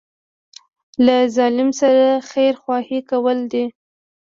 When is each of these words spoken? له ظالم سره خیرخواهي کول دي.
له 1.05 1.17
ظالم 1.35 1.69
سره 1.81 2.05
خیرخواهي 2.31 2.99
کول 3.09 3.37
دي. 3.51 3.65